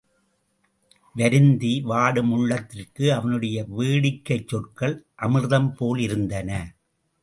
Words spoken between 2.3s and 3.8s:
உள்ளத்திற்கு அவனுடைய